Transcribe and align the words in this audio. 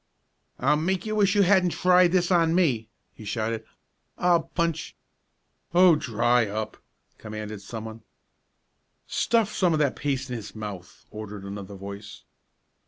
"I'll 0.57 0.77
make 0.77 1.05
you 1.05 1.15
wish 1.15 1.35
you 1.35 1.43
hadn't 1.43 1.73
tried 1.73 2.11
this 2.11 2.31
on 2.31 2.55
me!" 2.55 2.89
he 3.13 3.23
shouted. 3.23 3.65
"I'll 4.17 4.41
punch" 4.41 4.95
"Oh, 5.75 5.95
dry 5.95 6.47
up!" 6.47 6.77
commanded 7.19 7.61
someone. 7.61 8.01
"Stuff 9.05 9.53
some 9.53 9.73
of 9.73 9.77
that 9.77 9.95
paste 9.95 10.31
in 10.31 10.37
his 10.37 10.55
mouth!" 10.55 11.05
ordered 11.11 11.43
another 11.43 11.75
voice. 11.75 12.23